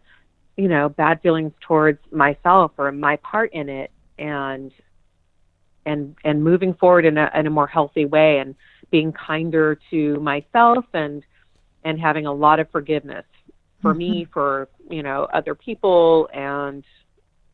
[0.56, 4.72] you know bad feelings towards myself or my part in it and
[5.86, 8.54] and and moving forward in a in a more healthy way and
[8.90, 11.22] being kinder to myself and
[11.84, 13.24] and having a lot of forgiveness
[13.82, 13.98] for mm-hmm.
[13.98, 16.84] me, for you know other people, and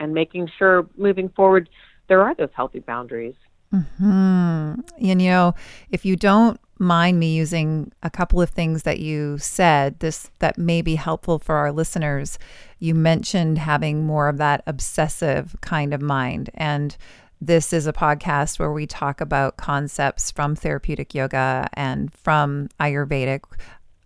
[0.01, 1.69] and making sure moving forward
[2.09, 3.35] there are those healthy boundaries.
[3.73, 4.81] Mm-hmm.
[4.99, 5.55] You know,
[5.91, 10.59] if you don't mind me using a couple of things that you said, this that
[10.59, 12.39] may be helpful for our listeners.
[12.79, 16.97] You mentioned having more of that obsessive kind of mind, and
[17.41, 23.41] this is a podcast where we talk about concepts from therapeutic yoga and from Ayurvedic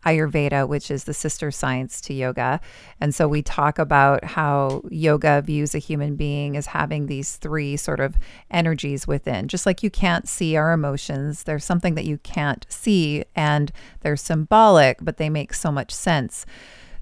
[0.07, 2.61] Ayurveda, which is the sister science to yoga.
[3.01, 7.77] And so we talk about how yoga views a human being as having these three
[7.77, 8.17] sort of
[8.51, 9.49] energies within.
[9.49, 14.17] Just like you can't see our emotions, there's something that you can't see and they're
[14.17, 16.47] symbolic, but they make so much sense.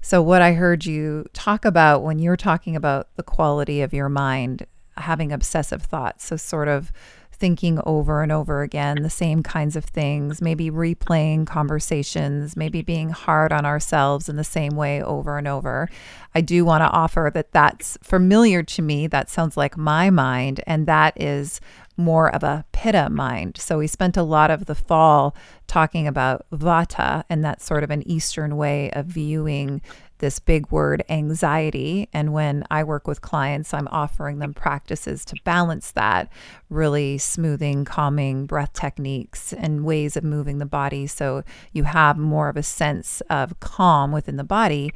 [0.01, 4.09] So, what I heard you talk about when you're talking about the quality of your
[4.09, 6.91] mind, having obsessive thoughts, so sort of
[7.39, 13.09] thinking over and over again the same kinds of things, maybe replaying conversations, maybe being
[13.09, 15.89] hard on ourselves in the same way over and over.
[16.35, 19.07] I do want to offer that that's familiar to me.
[19.07, 21.61] That sounds like my mind, and that is
[21.97, 23.57] more of a pitta mind.
[23.57, 27.89] So we spent a lot of the fall talking about vata, and that's sort of
[27.89, 29.81] an Eastern way of viewing
[30.19, 32.09] this big word anxiety.
[32.13, 36.31] And when I work with clients, I'm offering them practices to balance that,
[36.69, 42.49] really smoothing, calming breath techniques and ways of moving the body so you have more
[42.49, 44.91] of a sense of calm within the body.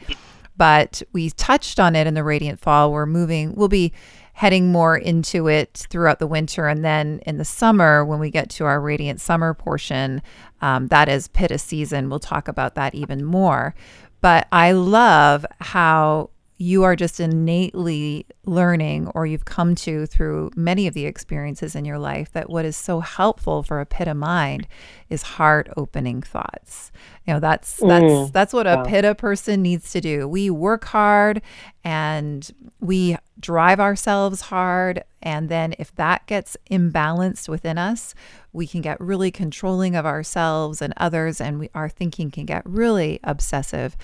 [0.58, 2.92] But we touched on it in the Radiant Fall.
[2.92, 3.94] We're moving, we'll be
[4.34, 6.68] heading more into it throughout the winter.
[6.68, 10.22] And then in the summer, when we get to our Radiant Summer portion,
[10.62, 13.76] um, that is Pitta season, we'll talk about that even more.
[14.22, 16.30] But I love how
[16.62, 21.86] you are just innately learning or you've come to through many of the experiences in
[21.86, 24.68] your life that what is so helpful for a pitta mind
[25.10, 26.92] is heart opening thoughts
[27.26, 28.84] you know that's that's mm, that's what a yeah.
[28.86, 31.42] pitta person needs to do we work hard
[31.84, 38.14] and we drive ourselves hard and then if that gets imbalanced within us
[38.54, 42.64] we can get really controlling of ourselves and others, and we, our thinking can get
[42.66, 43.96] really obsessive.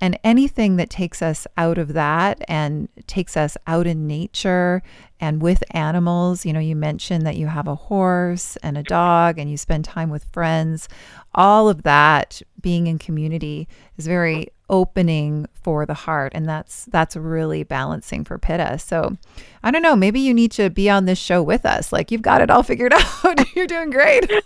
[0.00, 4.82] And anything that takes us out of that and takes us out in nature
[5.20, 9.38] and with animals, you know, you mentioned that you have a horse and a dog
[9.38, 10.88] and you spend time with friends.
[11.34, 17.16] All of that being in community is very opening for the heart and that's that's
[17.16, 18.78] really balancing for pitta.
[18.78, 19.16] So
[19.62, 21.92] i don't know maybe you need to be on this show with us.
[21.92, 22.92] Like you've got it all figured
[23.24, 23.54] out.
[23.54, 24.30] You're doing great.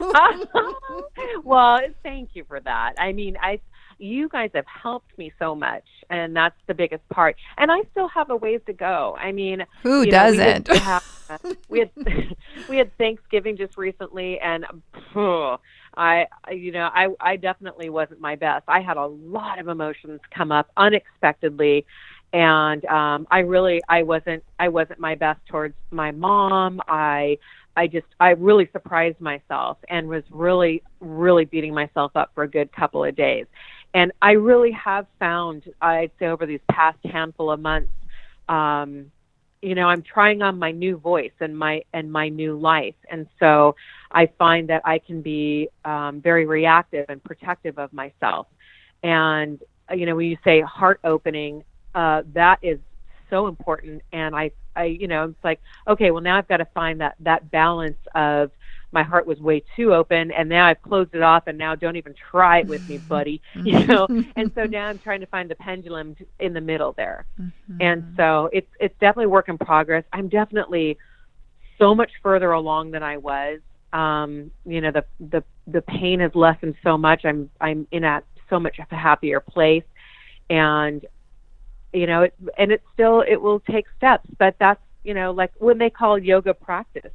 [1.44, 2.94] Well thank you for that.
[2.98, 3.61] I mean i
[3.98, 7.37] you guys have helped me so much and that's the biggest part.
[7.56, 9.16] And i still have a ways to go.
[9.18, 11.04] I mean who doesn't know, we, have,
[11.68, 11.90] we, had
[12.68, 14.64] we had thanksgiving just recently and
[15.14, 15.58] oh,
[15.96, 18.64] i you know i i definitely wasn't my best.
[18.68, 21.87] I had a lot of emotions come up unexpectedly
[22.32, 26.80] and um i really i wasn't i wasn't my best towards my mom.
[26.87, 27.38] I
[27.78, 32.50] I just I really surprised myself and was really really beating myself up for a
[32.50, 33.46] good couple of days.
[33.94, 37.92] And I really have found, I'd say over these past handful of months,
[38.48, 39.11] um,
[39.62, 43.27] you know, I'm trying on my new voice and my and my new life, and
[43.40, 43.74] so
[44.12, 48.46] I find that I can be um, very reactive and protective of myself.
[49.03, 49.61] And
[49.92, 52.79] you know, when you say heart opening, uh, that is
[53.31, 54.03] so important.
[54.12, 57.16] And I, I, you know, it's like, okay, well now I've got to find that
[57.20, 58.51] that balance of
[58.92, 61.96] my heart was way too open and now I've closed it off and now don't
[61.96, 63.42] even try it with me, buddy.
[63.55, 64.07] You know?
[64.37, 67.27] and so now I'm trying to find the pendulum in the middle there.
[67.40, 67.77] Mm-hmm.
[67.81, 70.05] And so it's it's definitely work in progress.
[70.12, 70.96] I'm definitely
[71.79, 73.61] so much further along than I was.
[73.92, 77.24] Um, you know, the the the pain has lessened so much.
[77.24, 79.85] I'm I'm in a so much of a happier place
[80.48, 81.05] and
[81.92, 85.53] you know, it, and it's still it will take steps, but that's, you know, like
[85.59, 87.12] when they call yoga practice.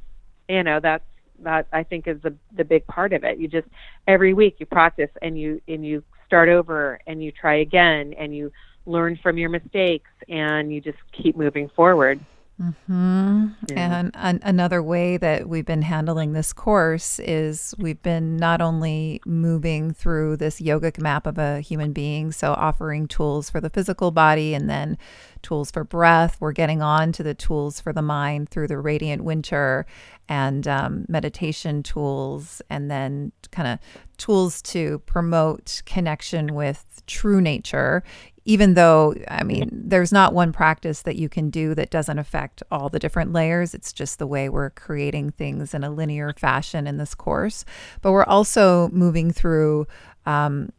[0.48, 1.04] You know, that's
[1.42, 3.38] that I think is the the big part of it.
[3.38, 3.68] You just
[4.06, 8.34] every week you practice and you and you start over and you try again and
[8.34, 8.52] you
[8.86, 12.20] learn from your mistakes and you just keep moving forward.
[12.60, 13.46] Mm-hmm.
[13.68, 13.98] Yeah.
[13.98, 19.20] And an- another way that we've been handling this course is we've been not only
[19.26, 24.12] moving through this yogic map of a human being, so offering tools for the physical
[24.12, 24.96] body and then
[25.42, 26.36] tools for breath.
[26.40, 29.84] We're getting on to the tools for the mind through the radiant winter
[30.28, 33.78] and um, meditation tools, and then kind of
[34.16, 38.02] tools to promote connection with true nature
[38.44, 42.62] even though i mean there's not one practice that you can do that doesn't affect
[42.70, 43.74] all the different layers.
[43.74, 47.64] It's just the way we're creating things in a linear fashion in this course.
[48.02, 49.86] But we're also moving through
[50.26, 50.70] um,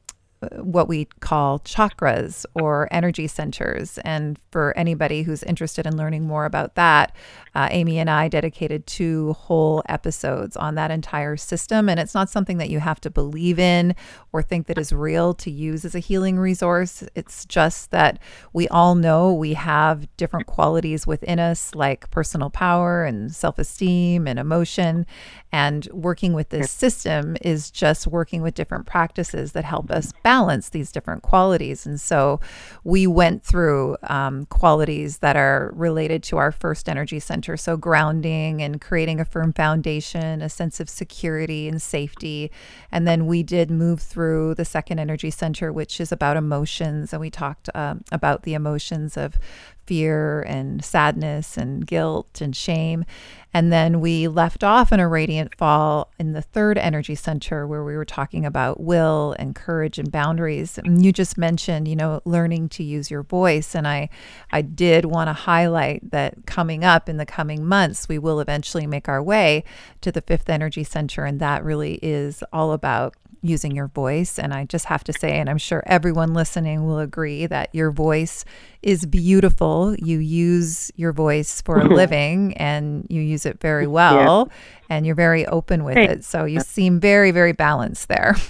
[0.53, 3.97] what we call chakras or energy centers.
[3.99, 7.15] And for anybody who's interested in learning more about that,
[7.55, 11.87] uh, Amy and I dedicated two whole episodes on that entire system.
[11.87, 13.95] And it's not something that you have to believe in
[14.33, 17.03] or think that is real to use as a healing resource.
[17.15, 18.19] It's just that
[18.51, 24.27] we all know we have different qualities within us, like personal power and self esteem
[24.27, 25.05] and emotion.
[25.51, 30.34] And working with this system is just working with different practices that help us balance
[30.69, 31.85] these different qualities.
[31.85, 32.39] And so
[32.83, 37.57] we went through um, qualities that are related to our first energy center.
[37.57, 42.51] So grounding and creating a firm foundation, a sense of security and safety.
[42.91, 47.13] And then we did move through the second energy center, which is about emotions.
[47.13, 49.37] And we talked um, about the emotions of
[49.85, 53.05] fear and sadness and guilt and shame.
[53.53, 57.85] And then we left off in a radiant fall in the third energy center where
[57.85, 60.77] we were talking about will and courage and boundaries.
[60.77, 63.73] And you just mentioned, you know, learning to use your voice.
[63.73, 64.09] And I,
[64.51, 68.87] I did want to highlight that coming up in the coming months, we will eventually
[68.87, 69.63] make our way
[70.01, 71.23] to the fifth energy center.
[71.23, 73.15] And that really is all about
[73.45, 74.39] using your voice.
[74.39, 77.91] And I just have to say, and I'm sure everyone listening will agree that your
[77.91, 78.45] voice
[78.81, 79.95] is beautiful.
[79.95, 84.95] You use your voice for a living and you use it very well yeah.
[84.95, 86.13] and you're very open with Thanks.
[86.13, 86.23] it.
[86.25, 88.35] So you seem very, very balanced there.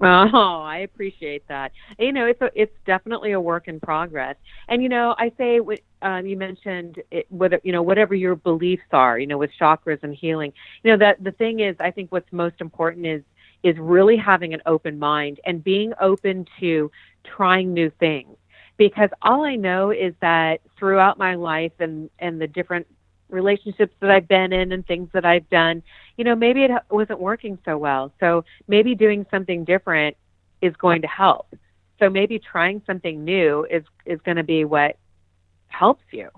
[0.00, 1.72] Oh, I appreciate that.
[1.98, 4.36] You know, it's a, it's definitely a work in progress.
[4.68, 5.60] And you know, I say
[6.02, 10.02] um, you mentioned it, whether you know whatever your beliefs are, you know, with chakras
[10.02, 10.52] and healing.
[10.82, 13.22] You know, that the thing is, I think what's most important is
[13.64, 16.90] is really having an open mind and being open to
[17.24, 18.36] trying new things.
[18.76, 22.86] Because all I know is that throughout my life and, and the different
[23.30, 25.82] relationships that I've been in and things that I've done,
[26.16, 28.12] you know, maybe it wasn't working so well.
[28.20, 30.16] So maybe doing something different
[30.60, 31.54] is going to help.
[31.98, 34.98] So maybe trying something new is is going to be what
[35.68, 36.28] helps you.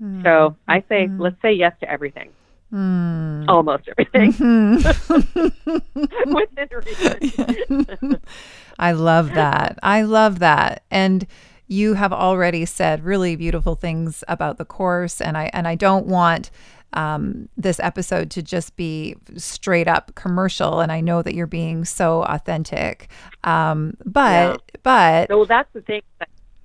[0.00, 0.22] Mm-hmm.
[0.24, 1.20] So I say, mm-hmm.
[1.20, 2.30] let's say yes to everything.
[2.72, 3.44] Mm.
[3.48, 4.32] Almost everything.
[4.32, 6.32] Mm-hmm.
[6.34, 8.20] Within reason.
[8.78, 9.78] I love that.
[9.82, 10.84] I love that.
[10.90, 11.26] And
[11.66, 16.06] you have already said really beautiful things about the course and I and I don't
[16.06, 16.50] want
[16.94, 21.84] um, this episode to just be straight up commercial, and I know that you're being
[21.84, 23.08] so authentic.
[23.44, 24.80] Um, but yeah.
[24.82, 26.02] but well, that's the thing.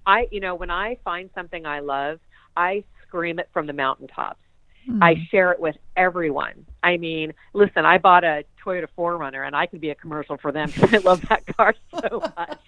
[0.06, 2.20] I you know when I find something I love,
[2.56, 4.40] I scream it from the mountaintops.
[4.88, 5.04] Mm.
[5.04, 6.66] I share it with everyone.
[6.82, 10.52] I mean, listen, I bought a Toyota 4Runner and I could be a commercial for
[10.52, 11.76] them because I love that car
[12.10, 12.60] so much.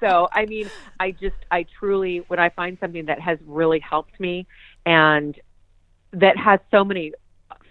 [0.00, 4.18] so, I mean, I just, I truly, when I find something that has really helped
[4.20, 4.46] me
[4.84, 5.38] and
[6.12, 7.12] that has so many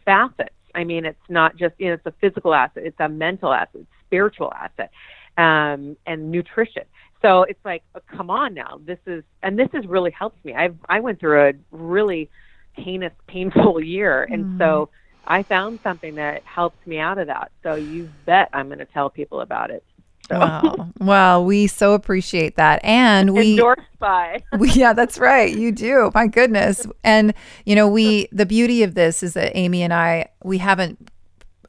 [0.04, 3.54] facets, I mean, it's not just, you know, it's a physical asset, it's a mental
[3.54, 4.92] asset, it's spiritual asset,
[5.38, 6.84] um, and nutrition.
[7.22, 10.54] So it's like, oh, come on now, this is, and this has really helped me.
[10.54, 12.30] I've, I went through a really
[12.78, 14.24] heinous, painful year.
[14.24, 14.58] And mm.
[14.58, 14.90] so
[15.28, 17.52] I found something that helped me out of that.
[17.64, 19.84] So you bet I'm going to tell people about it.
[20.30, 20.40] So.
[20.40, 20.90] Wow.
[21.00, 22.84] Well, we so appreciate that.
[22.84, 24.42] And we endorsed by.
[24.58, 25.56] we, yeah, that's right.
[25.56, 26.10] You do.
[26.16, 26.88] My goodness.
[27.04, 27.34] And
[27.66, 31.12] you know, we the beauty of this is that Amy and I we haven't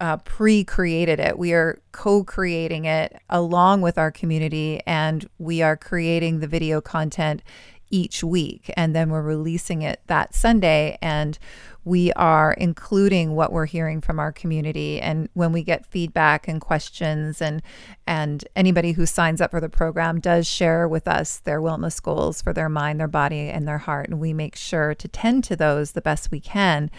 [0.00, 1.38] uh, pre-created it.
[1.38, 7.42] We are co-creating it along with our community and we are creating the video content
[7.90, 8.72] each week.
[8.76, 10.98] And then we're releasing it that Sunday.
[11.00, 11.38] And
[11.86, 15.00] we are including what we're hearing from our community.
[15.00, 17.62] And when we get feedback and questions, and
[18.08, 22.42] and anybody who signs up for the program does share with us their wellness goals
[22.42, 25.54] for their mind, their body, and their heart, and we make sure to tend to
[25.54, 26.90] those the best we can.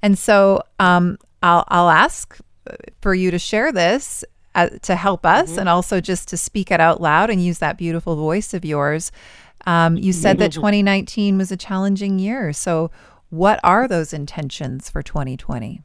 [0.00, 2.38] And so um, I'll I'll ask
[3.00, 4.24] for you to share this
[4.54, 5.60] uh, to help us, mm-hmm.
[5.60, 9.10] and also just to speak it out loud and use that beautiful voice of yours.
[9.66, 12.52] Um, you said that 2019 was a challenging year.
[12.52, 12.90] So,
[13.30, 15.82] what are those intentions for 2020?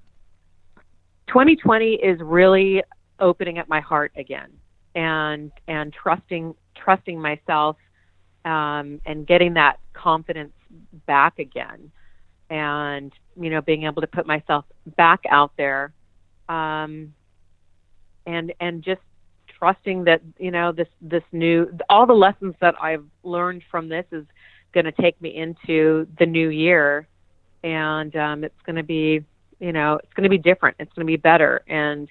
[1.27, 2.83] 2020 is really
[3.19, 4.51] opening up my heart again
[4.95, 7.77] and and trusting trusting myself
[8.43, 10.53] um, and getting that confidence
[11.05, 11.91] back again
[12.49, 14.65] and you know being able to put myself
[14.97, 15.93] back out there
[16.49, 17.13] um,
[18.25, 19.01] and and just
[19.61, 24.05] trusting that you know this this new all the lessons that I've learned from this
[24.11, 24.25] is
[24.73, 27.07] going to take me into the new year,
[27.63, 29.23] and um, it's going to be
[29.59, 30.77] you know it's going to be different.
[30.79, 32.09] It's going to be better, and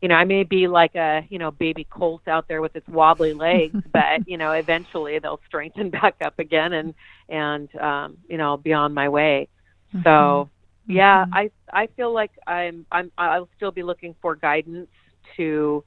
[0.00, 2.88] you know I may be like a you know baby colt out there with its
[2.88, 6.94] wobbly legs, but you know eventually they'll strengthen back up again, and
[7.28, 9.48] and um, you know be on my way.
[9.94, 10.02] Mm-hmm.
[10.02, 10.48] So
[10.86, 11.34] yeah, mm-hmm.
[11.34, 14.88] I I feel like I'm I'm I'll still be looking for guidance
[15.36, 15.84] to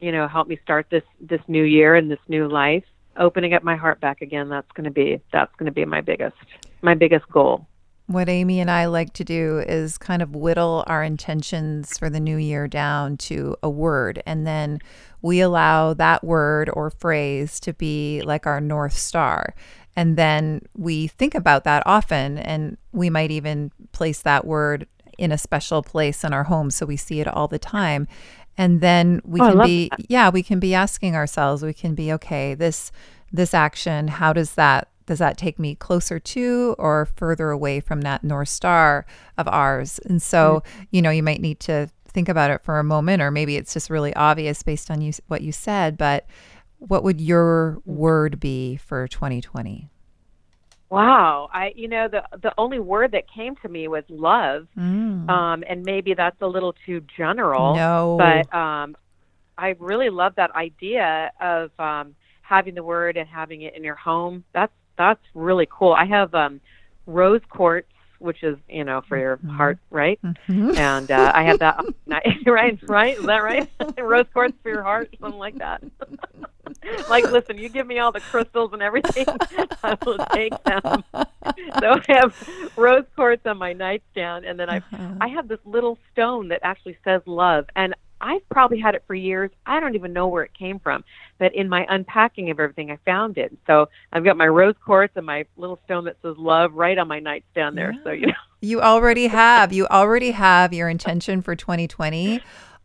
[0.00, 2.84] you know, help me start this this new year and this new life,
[3.16, 4.48] opening up my heart back again.
[4.48, 6.36] That's going to be that's going to be my biggest
[6.82, 7.66] my biggest goal.
[8.06, 12.20] What Amy and I like to do is kind of whittle our intentions for the
[12.20, 14.78] new year down to a word and then
[15.20, 19.54] we allow that word or phrase to be like our north star.
[19.94, 24.86] And then we think about that often and we might even place that word
[25.18, 28.06] in a special place in our home so we see it all the time
[28.58, 30.10] and then we oh, can be that.
[30.10, 32.92] yeah we can be asking ourselves we can be okay this
[33.32, 38.02] this action how does that does that take me closer to or further away from
[38.02, 39.06] that north star
[39.38, 40.82] of ours and so mm-hmm.
[40.90, 43.72] you know you might need to think about it for a moment or maybe it's
[43.72, 46.26] just really obvious based on you what you said but
[46.78, 49.88] what would your word be for 2020
[50.90, 55.28] Wow, I you know the the only word that came to me was love, mm.
[55.28, 57.74] um, and maybe that's a little too general.
[57.74, 58.96] No, but um,
[59.58, 63.96] I really love that idea of um, having the word and having it in your
[63.96, 64.44] home.
[64.54, 65.92] That's that's really cool.
[65.92, 66.60] I have um,
[67.06, 67.88] rose quartz
[68.18, 69.50] which is you know for your mm-hmm.
[69.50, 70.18] heart, right?
[70.22, 70.76] Mm-hmm.
[70.76, 71.84] And uh, I have that
[72.46, 73.18] right, right?
[73.18, 73.70] Is that right?
[73.98, 75.82] Rose quartz for your heart, something like that.
[77.08, 79.26] like, listen, you give me all the crystals and everything,
[79.82, 81.04] I will take them.
[81.12, 81.22] So
[81.82, 85.14] I have rose quartz on my nightstand, and then I uh-huh.
[85.20, 89.14] I have this little stone that actually says love, and I've probably had it for
[89.14, 89.50] years.
[89.66, 91.04] I don't even know where it came from,
[91.38, 93.56] but in my unpacking of everything, I found it.
[93.66, 97.08] So I've got my rose quartz and my little stone that says love right on
[97.08, 97.92] my nightstand there.
[97.92, 98.04] Yeah.
[98.04, 102.40] So you know, you already have you already have your intention for 2020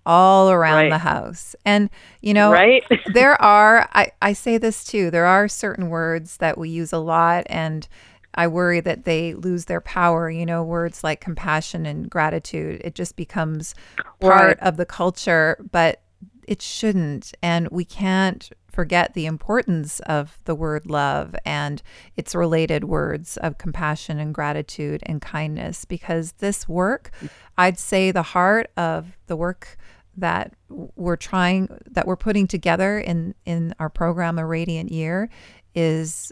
[0.06, 0.90] all around right.
[0.90, 1.56] the house.
[1.66, 1.90] And
[2.22, 2.84] you know, right?
[3.14, 5.10] there are I I say this too.
[5.12, 7.88] There are certain words that we use a lot and
[8.36, 10.30] I worry that they lose their power.
[10.30, 13.76] You know, words like compassion and gratitude, it just becomes
[14.20, 14.60] part right.
[14.60, 16.02] of the culture, but
[16.48, 17.34] it shouldn't.
[17.42, 21.82] And we can't forget the importance of the word love and
[22.18, 27.12] its related words of compassion and gratitude and kindness because this work,
[27.58, 29.78] I'd say the heart of the work
[30.18, 35.28] that we're trying that we're putting together in in our program a radiant year
[35.74, 36.32] is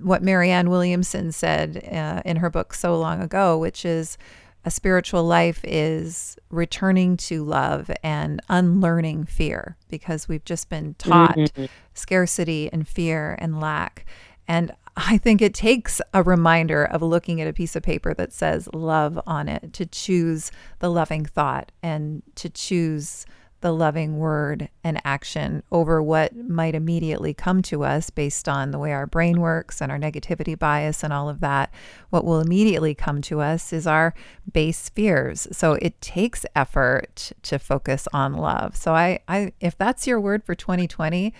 [0.00, 4.18] what Marianne Williamson said uh, in her book so long ago, which is
[4.64, 11.36] a spiritual life is returning to love and unlearning fear because we've just been taught
[11.36, 11.66] mm-hmm.
[11.92, 14.06] scarcity and fear and lack.
[14.48, 18.32] And I think it takes a reminder of looking at a piece of paper that
[18.32, 23.26] says love on it to choose the loving thought and to choose
[23.64, 28.78] the loving word and action over what might immediately come to us based on the
[28.78, 31.72] way our brain works and our negativity bias and all of that.
[32.10, 34.12] What will immediately come to us is our
[34.52, 35.48] base fears.
[35.50, 38.76] So it takes effort to focus on love.
[38.76, 41.32] So I, I if that's your word for 2020,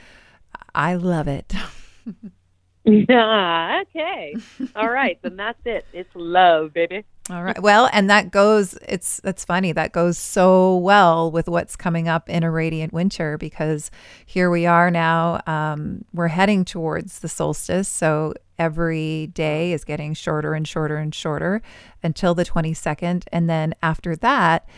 [0.75, 1.53] I love it.
[2.87, 4.37] Okay.
[4.77, 5.87] All right, then that's it.
[5.95, 7.05] It's love, baby.
[7.31, 7.61] All right.
[7.63, 9.73] Well, and that goes it's that's funny.
[9.73, 13.91] That goes so well with what's coming up in a radiant winter because
[14.27, 20.13] here we are now um, we're heading towards the solstice, so every day is getting
[20.13, 21.63] shorter and shorter and shorter
[22.03, 24.69] until the 22nd and then after that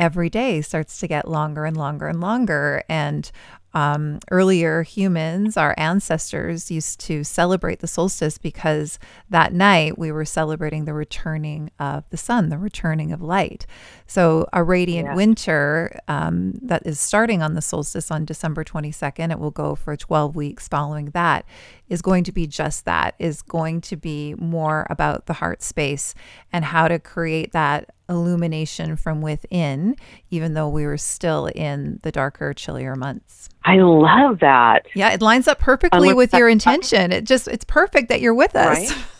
[0.00, 2.82] every day starts to get longer and longer and longer.
[2.88, 3.30] And
[3.72, 8.98] um, earlier humans, our ancestors, used to celebrate the solstice because
[9.28, 13.66] that night we were celebrating the returning of the sun, the returning of light.
[14.06, 15.14] So, a radiant yeah.
[15.14, 19.96] winter um, that is starting on the solstice on December 22nd, it will go for
[19.96, 21.44] 12 weeks following that,
[21.88, 26.14] is going to be just that, is going to be more about the heart space
[26.52, 29.96] and how to create that illumination from within,
[30.30, 33.48] even though we were still in the darker, chillier months.
[33.64, 34.86] I love that.
[34.94, 37.12] Yeah, it lines up perfectly with your intention.
[37.12, 38.90] It just it's perfect that you're with us.
[38.90, 39.04] Right?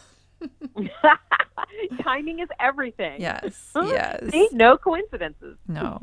[2.03, 3.21] Timing is everything.
[3.21, 3.73] Yes.
[3.81, 4.31] Yes.
[4.31, 5.57] See, no coincidences.
[5.67, 6.01] No.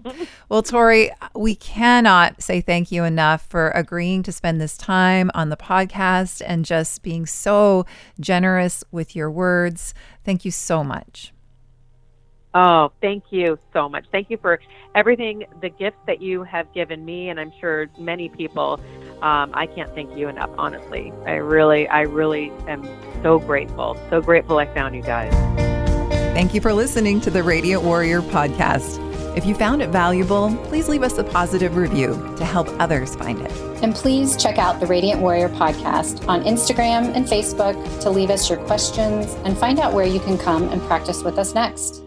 [0.50, 5.50] Well, Tori, we cannot say thank you enough for agreeing to spend this time on
[5.50, 7.86] the podcast and just being so
[8.20, 9.94] generous with your words.
[10.24, 11.34] Thank you so much.
[12.54, 14.06] Oh, thank you so much.
[14.12, 14.60] Thank you for
[14.96, 18.80] everything, the gifts that you have given me, and I'm sure many people.
[19.22, 21.14] Um, I can't thank you enough, honestly.
[21.26, 22.88] I really, I really am
[23.22, 23.98] so grateful.
[24.10, 25.32] So grateful I found you guys.
[26.34, 29.04] Thank you for listening to the Radiant Warrior podcast.
[29.38, 33.40] If you found it valuable, please leave us a positive review to help others find
[33.40, 33.52] it.
[33.84, 38.50] And please check out the Radiant Warrior podcast on Instagram and Facebook to leave us
[38.50, 42.02] your questions and find out where you can come and practice with us next.